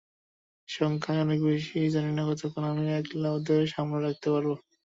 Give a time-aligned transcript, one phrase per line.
[0.69, 4.49] সংখ্যায় অনেক বেশি, জানি না কতক্ষণ আমি একলা ওদের সামলে রাখতে পারব!